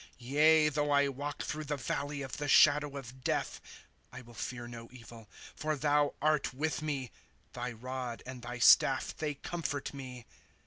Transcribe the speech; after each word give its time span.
* 0.15 0.17
Yea, 0.17 0.67
though 0.67 0.89
I 0.89 1.09
walk 1.09 1.43
through 1.43 1.65
the 1.65 1.77
valley 1.77 2.23
of 2.23 2.37
the 2.37 2.47
shadow 2.47 2.97
of 2.97 3.23
death, 3.23 3.61
I 4.11 4.21
will 4.23 4.33
fear 4.33 4.67
no 4.67 4.89
evil, 4.91 5.29
for 5.55 5.75
thou 5.75 6.15
art 6.23 6.55
with 6.55 6.81
me; 6.81 7.11
Thy 7.53 7.71
rod 7.73 8.23
and 8.25 8.41
thy 8.41 8.57
staff 8.57 9.15
they 9.15 9.35
comfort 9.35 9.93
me. 9.93 10.25